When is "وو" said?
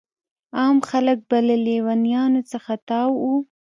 3.23-3.35